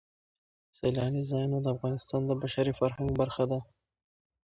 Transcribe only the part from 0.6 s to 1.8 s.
سیلانی ځایونه د